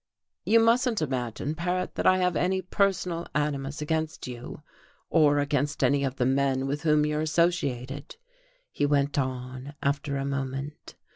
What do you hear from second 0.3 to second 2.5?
"You mustn't imagine, Paret, that I have